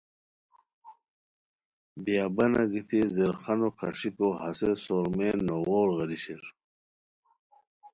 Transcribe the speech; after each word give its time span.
بیابانہ 2.03 2.63
گیتی 2.71 2.99
زیرخانو 3.13 3.69
کھاݰیکو 3.77 4.27
ہسے 4.41 4.71
سورمین 4.83 5.37
نوغٔور 5.47 5.89
غیری 5.97 6.17
شیر 6.23 6.43